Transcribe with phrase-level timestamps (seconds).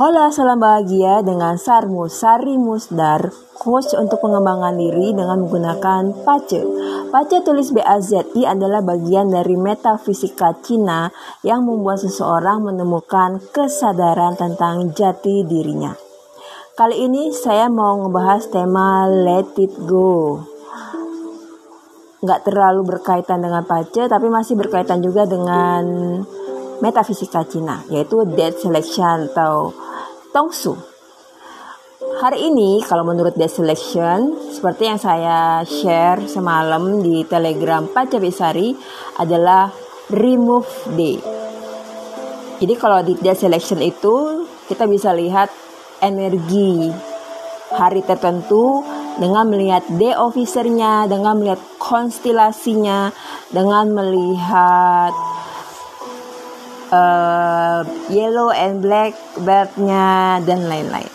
[0.00, 6.64] Hola, salam bahagia dengan Sarmus Sari Musdar, coach untuk pengembangan diri dengan menggunakan Pace.
[7.12, 11.12] Pace tulis BAZI adalah bagian dari metafisika Cina
[11.44, 15.92] yang membuat seseorang menemukan kesadaran tentang jati dirinya.
[16.72, 20.40] Kali ini saya mau ngebahas tema Let It Go.
[22.24, 25.84] Nggak terlalu berkaitan dengan Pace, tapi masih berkaitan juga dengan
[26.80, 29.76] metafisika Cina, yaitu dead selection atau
[30.30, 30.74] tongsu.
[32.00, 38.72] Hari ini kalau menurut dead selection, seperti yang saya share semalam di Telegram Pacabisari
[39.20, 39.72] adalah
[40.12, 41.16] remove day.
[42.60, 45.48] Jadi kalau di dead selection itu kita bisa lihat
[46.04, 46.92] energi
[47.72, 48.84] hari tertentu
[49.16, 53.12] dengan melihat day officernya, dengan melihat konstelasinya,
[53.52, 55.12] dengan melihat
[56.90, 61.10] uh, yellow and black birdnya dan lain-lain.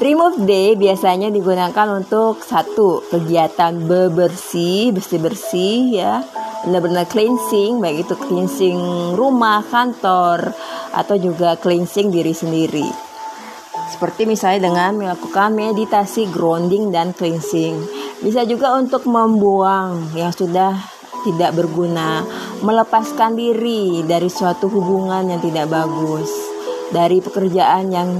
[0.00, 6.24] Remove day biasanya digunakan untuk satu kegiatan bebersih, bersih-bersih ya,
[6.64, 8.80] benar-benar cleansing, baik itu cleansing
[9.14, 10.56] rumah, kantor,
[10.96, 12.88] atau juga cleansing diri sendiri.
[13.92, 17.76] Seperti misalnya dengan melakukan meditasi grounding dan cleansing.
[18.24, 20.91] Bisa juga untuk membuang yang sudah
[21.22, 22.26] tidak berguna,
[22.60, 26.30] melepaskan diri dari suatu hubungan yang tidak bagus,
[26.90, 28.10] dari pekerjaan yang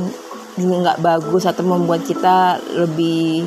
[0.56, 3.46] nggak bagus atau membuat kita lebih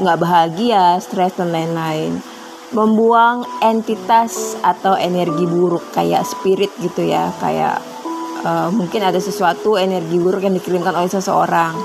[0.00, 2.20] nggak bahagia, stres dan lain-lain.
[2.74, 7.78] Membuang entitas atau energi buruk kayak spirit gitu ya, kayak
[8.42, 11.78] uh, mungkin ada sesuatu energi buruk yang dikirimkan oleh seseorang.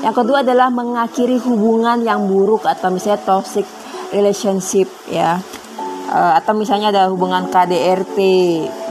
[0.00, 3.64] Yang kedua adalah mengakhiri hubungan yang buruk atau misalnya toxic
[4.12, 5.40] relationship ya
[6.12, 8.18] atau misalnya ada hubungan KDRT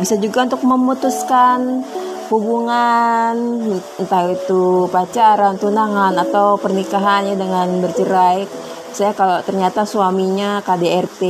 [0.01, 1.85] bisa juga untuk memutuskan
[2.33, 3.35] hubungan
[4.01, 8.49] entah itu pacaran tunangan atau pernikahannya dengan bercerai
[8.93, 11.21] saya kalau ternyata suaminya KDRT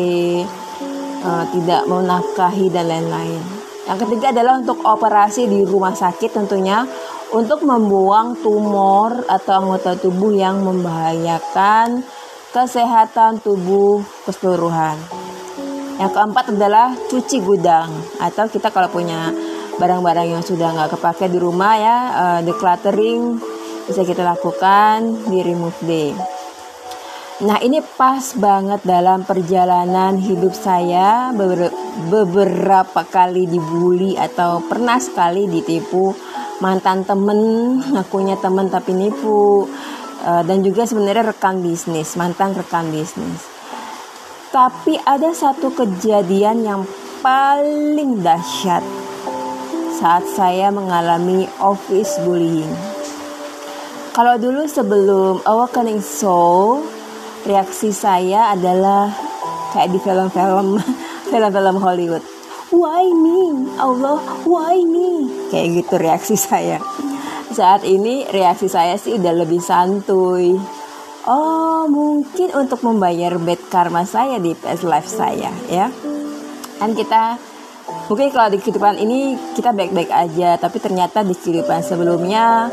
[1.24, 3.44] uh, eh, tidak menafkahi dan lain-lain
[3.84, 6.88] yang ketiga adalah untuk operasi di rumah sakit tentunya
[7.34, 12.06] untuk membuang tumor atau anggota tubuh yang membahayakan
[12.54, 15.23] kesehatan tubuh keseluruhan.
[16.02, 17.90] Yang keempat adalah cuci gudang.
[18.18, 19.30] Atau kita kalau punya
[19.78, 23.42] barang-barang yang sudah nggak kepake di rumah ya uh, decluttering
[23.90, 26.14] bisa kita lakukan di remove day.
[27.44, 31.34] Nah ini pas banget dalam perjalanan hidup saya.
[32.10, 36.14] Beberapa kali dibully atau pernah sekali ditipu
[36.62, 37.40] mantan temen
[37.94, 39.68] ngakunya temen tapi nipu.
[40.24, 43.53] Uh, dan juga sebenarnya rekan bisnis mantan rekan bisnis
[44.54, 46.82] tapi ada satu kejadian yang
[47.26, 48.86] paling dahsyat
[49.98, 52.70] saat saya mengalami office bullying.
[54.14, 56.86] Kalau dulu sebelum Awakening Soul,
[57.50, 59.10] reaksi saya adalah
[59.74, 60.78] kayak di film-film
[61.34, 62.22] film-film Hollywood.
[62.70, 63.74] Why me?
[63.82, 65.34] Allah, why me?
[65.50, 66.78] Kayak gitu reaksi saya.
[67.50, 70.62] Saat ini reaksi saya sih udah lebih santuy
[71.24, 75.88] Oh, mungkin untuk membayar bad karma saya di past life saya, ya.
[76.84, 77.40] Kan kita
[78.12, 82.68] mungkin kalau di kehidupan ini kita baik-baik aja, tapi ternyata di kehidupan sebelumnya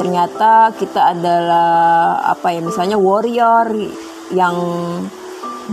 [0.00, 3.68] ternyata kita adalah apa ya misalnya warrior
[4.32, 4.56] yang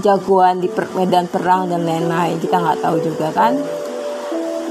[0.04, 0.68] jagoan di
[1.00, 3.56] medan perang dan lain-lain kita nggak tahu juga kan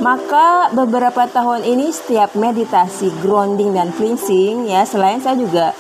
[0.05, 5.73] maka beberapa tahun ini setiap meditasi grounding dan cleansing ya selain saya juga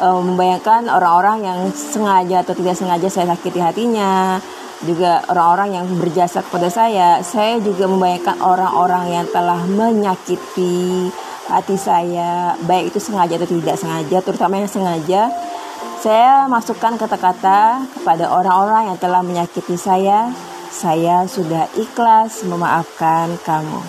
[0.00, 4.38] uh, membayangkan orang-orang yang sengaja atau tidak sengaja saya sakiti hatinya
[4.86, 7.18] juga orang-orang yang berjasa kepada saya.
[7.26, 11.10] Saya juga membayangkan orang-orang yang telah menyakiti
[11.48, 15.32] hati saya baik itu sengaja atau tidak sengaja terutama yang sengaja.
[15.98, 20.30] Saya masukkan kata-kata kepada orang-orang yang telah menyakiti saya
[20.68, 23.80] saya sudah ikhlas memaafkan kamu.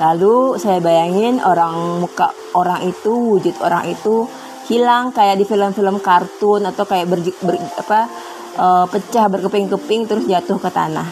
[0.00, 4.24] Lalu saya bayangin orang muka orang itu, wujud orang itu
[4.70, 8.06] hilang kayak di film-film kartun atau kayak ber, ber apa
[8.54, 11.10] uh, pecah berkeping-keping terus jatuh ke tanah.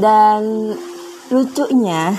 [0.00, 0.72] Dan
[1.28, 2.16] lucunya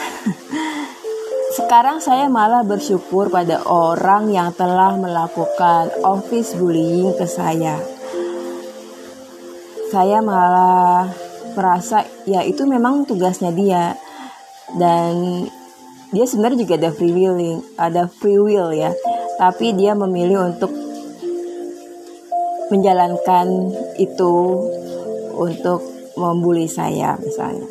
[1.57, 7.81] sekarang saya malah bersyukur pada orang yang telah melakukan office bullying ke saya.
[9.89, 11.09] Saya malah
[11.57, 13.97] merasa ya itu memang tugasnya dia
[14.77, 15.41] dan
[16.13, 18.93] dia sebenarnya juga ada free willing, ada free will ya
[19.37, 20.73] tapi dia memilih untuk
[22.67, 23.47] menjalankan
[24.01, 24.33] itu
[25.37, 25.79] untuk
[26.17, 27.69] membuli saya misalnya.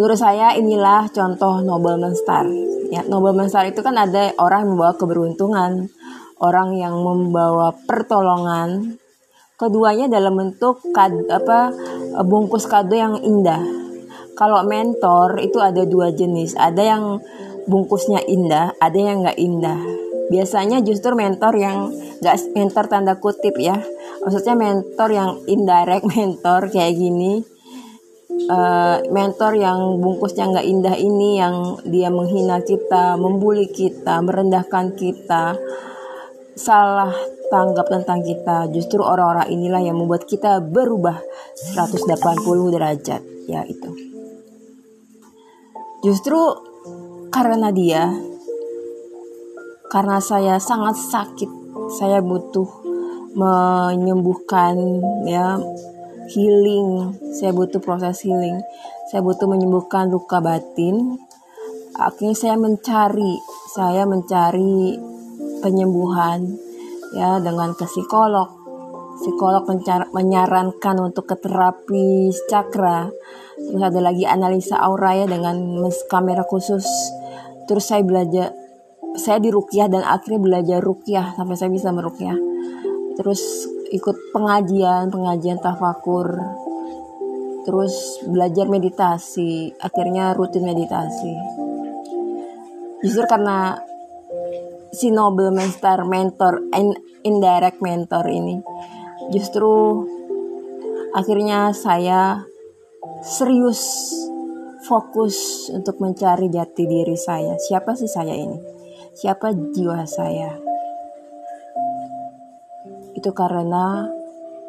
[0.00, 2.48] menurut saya inilah contoh nobleman star.
[2.88, 5.92] Ya nobleman star itu kan ada orang yang membawa keberuntungan
[6.40, 8.96] orang yang membawa pertolongan.
[9.60, 11.68] Keduanya dalam bentuk kad, apa
[12.24, 13.60] bungkus kado yang indah.
[14.32, 16.56] Kalau mentor itu ada dua jenis.
[16.56, 17.20] Ada yang
[17.70, 19.78] bungkusnya indah ada yang nggak indah.
[20.30, 23.78] Biasanya justru mentor yang nggak mentor tanda kutip ya.
[24.26, 27.46] Maksudnya mentor yang indirect mentor kayak gini.
[28.50, 35.54] Uh, mentor yang bungkusnya nggak indah ini yang dia menghina kita membuli kita merendahkan kita.
[36.58, 37.14] Salah
[37.50, 38.70] tanggap tentang kita.
[38.70, 41.18] Justru orang-orang inilah yang membuat kita berubah
[41.74, 43.90] 180 derajat, ya itu.
[46.00, 46.69] Justru
[47.30, 48.10] karena dia,
[49.88, 51.50] karena saya sangat sakit,
[51.96, 52.66] saya butuh
[53.38, 54.74] menyembuhkan
[55.26, 55.58] ya
[56.34, 58.58] healing, saya butuh proses healing.
[59.10, 61.18] Saya butuh menyembuhkan luka batin.
[61.98, 63.34] Akhirnya saya mencari,
[63.74, 64.94] saya mencari
[65.58, 66.46] penyembuhan
[67.14, 68.46] ya dengan ke psikolog.
[69.18, 69.66] Psikolog
[70.14, 73.10] menyarankan untuk ke terapi cakra
[73.60, 76.84] terus ada lagi analisa aura ya dengan kamera khusus
[77.70, 78.50] terus saya belajar
[79.14, 82.34] saya di rukyah dan akhirnya belajar rukyah sampai saya bisa merukyah
[83.14, 86.38] terus ikut pengajian pengajian tafakur.
[87.60, 91.34] Terus belajar meditasi akhirnya rutin meditasi.
[93.04, 93.76] Justru karena
[94.90, 98.58] si Nobel Master mentor and indirect mentor ini
[99.30, 100.02] justru
[101.14, 102.42] akhirnya saya
[103.22, 104.10] serius
[104.90, 107.54] fokus untuk mencari jati diri saya.
[107.54, 108.58] Siapa sih saya ini?
[109.14, 110.58] Siapa jiwa saya?
[113.14, 114.10] Itu karena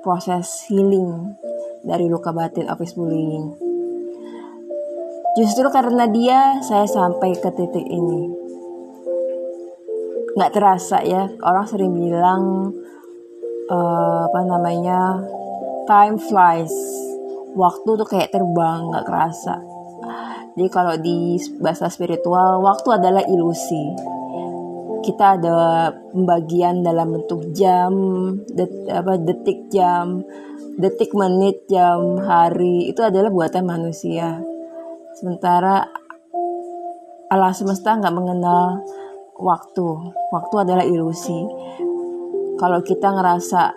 [0.05, 1.33] proses healing
[1.81, 3.49] dari luka batin office bullying.
[5.41, 8.29] Justru karena dia saya sampai ke titik ini.
[10.37, 12.69] Nggak terasa ya orang sering bilang
[13.73, 15.17] uh, apa namanya
[15.89, 16.73] time flies.
[17.57, 19.80] Waktu tuh kayak terbang nggak kerasa
[20.57, 23.95] jadi kalau di bahasa spiritual waktu adalah ilusi
[25.01, 27.93] kita ada pembagian dalam bentuk jam
[28.53, 30.21] det, apa detik jam
[30.77, 34.37] detik menit jam hari itu adalah buatan manusia
[35.17, 35.89] sementara
[37.31, 38.83] alam semesta nggak mengenal
[39.41, 39.87] waktu.
[40.35, 41.47] Waktu adalah ilusi.
[42.59, 43.73] Kalau kita ngerasa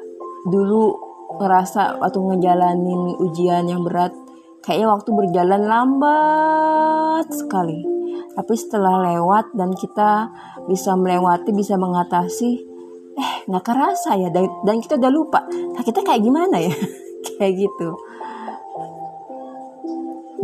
[0.50, 0.92] dulu
[1.40, 4.12] ngerasa waktu ngejalanin ujian yang berat,
[4.64, 7.84] kayaknya waktu berjalan lambat sekali.
[8.34, 10.32] Tapi setelah lewat dan kita
[10.66, 12.50] bisa melewati, bisa mengatasi,
[13.14, 15.46] eh nggak kerasa ya dan, kita udah lupa.
[15.46, 16.72] Nah kita kayak gimana ya?
[17.38, 17.88] kayak gitu.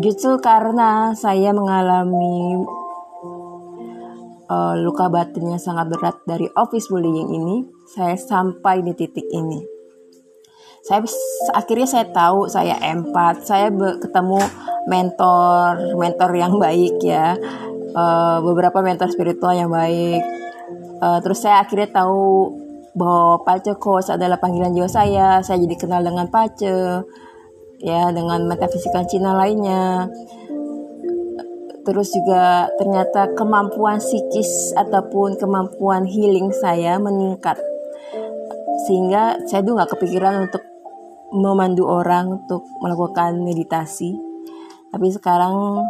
[0.01, 2.63] Justru karena saya mengalami
[4.49, 7.57] uh, luka batinnya sangat berat dari office bullying ini,
[7.91, 9.80] saya sampai di titik ini.
[10.91, 11.07] Saya
[11.55, 13.71] akhirnya saya tahu saya empat, saya
[14.03, 14.43] ketemu
[14.91, 17.39] mentor, mentor yang baik ya,
[17.95, 20.19] uh, beberapa mentor spiritual yang baik.
[20.99, 22.59] Uh, terus saya akhirnya tahu
[22.99, 25.39] bahwa Pace Coach adalah panggilan jiwa saya.
[25.47, 27.07] Saya jadi kenal dengan Pace,
[27.79, 30.11] ya dengan metafisika Cina lainnya
[31.81, 37.57] terus juga ternyata kemampuan psikis ataupun kemampuan healing saya meningkat
[38.85, 40.70] sehingga saya nggak kepikiran untuk
[41.31, 44.15] memandu orang untuk melakukan meditasi
[44.91, 45.87] tapi sekarang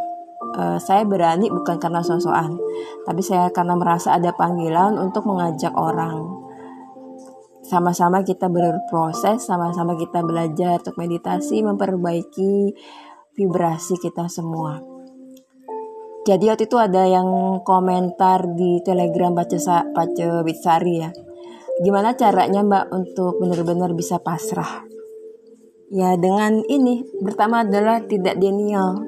[0.57, 2.61] uh, saya berani bukan karena sosokan
[3.09, 6.29] tapi saya karena merasa ada panggilan untuk mengajak orang
[7.65, 12.77] sama-sama kita berproses sama-sama kita belajar untuk meditasi memperbaiki
[13.37, 14.91] vibrasi kita semua
[16.21, 17.27] jadi waktu itu ada yang
[17.65, 19.57] komentar di telegram baca
[19.89, 21.11] baca Bitsari ya.
[21.81, 24.90] Gimana caranya mbak untuk benar-benar bisa pasrah?
[25.91, 29.03] Ya dengan ini pertama adalah tidak denial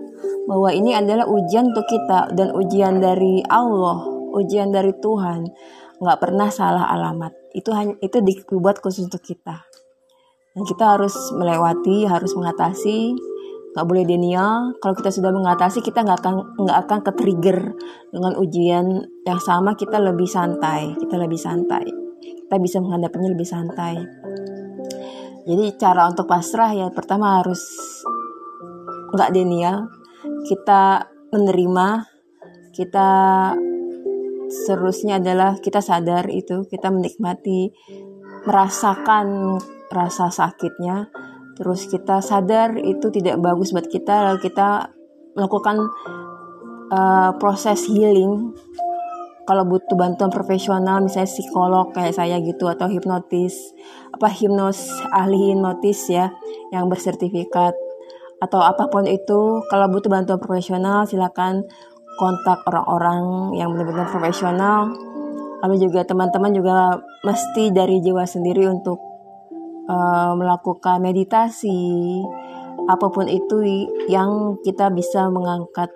[0.51, 4.03] bahwa ini adalah ujian untuk kita dan ujian dari Allah,
[4.35, 5.47] ujian dari Tuhan,
[6.03, 7.31] nggak pernah salah alamat.
[7.55, 9.63] Itu hanya itu dibuat khusus untuk kita.
[10.59, 13.15] Dan kita harus melewati, harus mengatasi.
[13.79, 14.75] Nggak boleh denial.
[14.83, 16.35] Kalau kita sudah mengatasi kita nggak akan
[16.67, 17.59] nggak akan ke trigger
[18.11, 20.99] dengan ujian yang sama kita lebih santai.
[20.99, 21.87] Kita lebih santai.
[22.19, 24.03] Kita bisa menghadapinya lebih santai
[25.43, 27.63] jadi cara untuk pasrah ya pertama harus
[29.11, 29.91] nggak denial.
[30.47, 31.03] Kita
[31.35, 32.07] menerima
[32.73, 33.11] kita
[34.49, 37.75] seterusnya adalah kita sadar itu kita menikmati
[38.47, 39.59] merasakan
[39.91, 41.11] rasa sakitnya.
[41.59, 44.95] Terus kita sadar itu tidak bagus buat kita lalu kita
[45.35, 45.77] melakukan
[46.95, 48.55] uh, proses healing.
[49.43, 53.59] Kalau butuh bantuan profesional misalnya psikolog kayak saya gitu atau hipnotis
[54.23, 56.31] apa hipnos ahli hipnotis ya
[56.71, 57.75] yang bersertifikat?
[58.39, 61.67] Atau apa pun itu kalau butuh bantuan profesional silakan
[62.23, 64.95] kontak orang-orang yang benar-benar profesional.
[65.67, 69.03] Lalu juga teman-teman juga mesti dari jiwa sendiri untuk
[69.91, 72.23] uh, melakukan meditasi.
[72.87, 75.91] Apa pun itu yang kita bisa mengangkat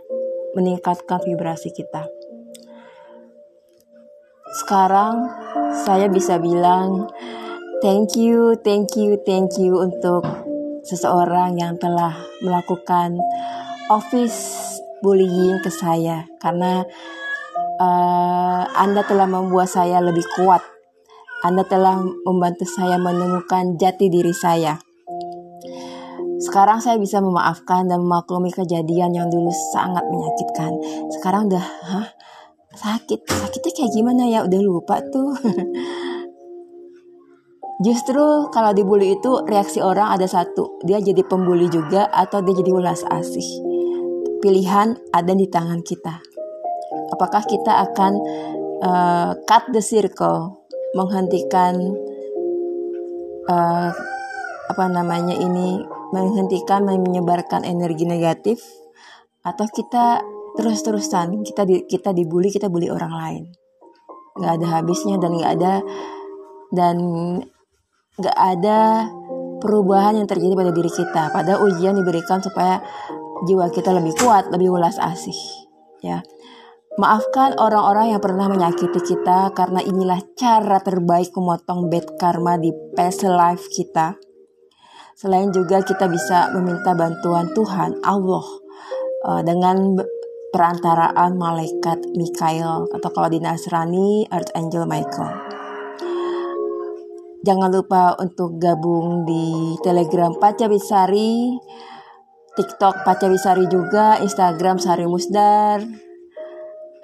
[0.59, 2.11] meningkatkan vibrasi kita.
[4.67, 5.31] Sekarang
[5.87, 7.07] saya bisa bilang
[7.83, 10.25] thank you, thank you, thank you untuk
[10.87, 13.19] seseorang yang telah melakukan
[13.91, 14.63] office
[15.03, 16.87] bullying ke saya karena
[17.83, 20.63] uh, Anda telah membuat saya lebih kuat.
[21.45, 24.81] Anda telah membantu saya menemukan jati diri saya.
[26.37, 30.73] Sekarang saya bisa memaafkan dan memaklumi kejadian yang dulu sangat menyakitkan.
[31.13, 32.09] Sekarang udah, hah?
[32.77, 35.33] sakit sakitnya kayak gimana ya udah lupa tuh
[37.77, 42.73] Justru kalau dibully itu reaksi orang ada satu, dia jadi pembuli juga atau dia jadi
[42.73, 43.45] ulas asih.
[44.41, 46.17] Pilihan ada di tangan kita.
[47.13, 48.13] Apakah kita akan
[48.81, 50.65] uh, cut the circle,
[50.97, 51.77] menghentikan
[53.45, 53.93] uh,
[54.73, 55.85] apa namanya ini,
[56.17, 58.65] menghentikan menyebarkan energi negatif,
[59.47, 60.25] atau kita
[60.57, 63.45] terus-terusan kita di, kita dibully kita bully orang lain
[64.37, 65.75] nggak ada habisnya dan nggak ada
[66.75, 66.97] dan
[68.17, 69.09] nggak ada
[69.61, 72.81] perubahan yang terjadi pada diri kita pada ujian diberikan supaya
[73.45, 75.37] jiwa kita lebih kuat lebih ulas asih
[76.01, 76.25] ya
[76.97, 83.21] Maafkan orang-orang yang pernah menyakiti kita karena inilah cara terbaik memotong bad karma di past
[83.29, 84.17] life kita.
[85.13, 88.47] Selain juga kita bisa meminta bantuan Tuhan, Allah,
[89.29, 89.93] eh, dengan
[90.57, 95.66] perantaraan malaikat Mikael atau kalau di Nasrani Archangel Michael.
[97.47, 101.55] Jangan lupa untuk gabung di Telegram Pacawisari,
[102.59, 105.79] TikTok Pacawisari juga, Instagram Sari Musdar,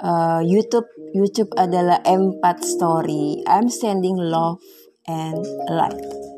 [0.03, 3.47] uh, YouTube YouTube adalah M4 Story.
[3.47, 4.59] I'm sending love
[5.07, 5.39] and
[5.71, 6.32] light.